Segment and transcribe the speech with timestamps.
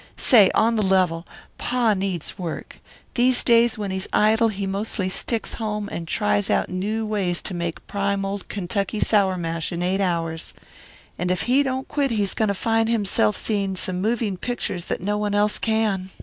[0.17, 1.27] "Say, on the level,
[1.59, 2.79] pa needs work.
[3.13, 7.53] These days when he's idle he mostly sticks home and tries out new ways to
[7.53, 10.55] make prime old Kentucky sour mash in eight hours.
[11.19, 15.01] If he don't quit he is going to find himself seeing some moving pictures that
[15.01, 16.09] no one else can.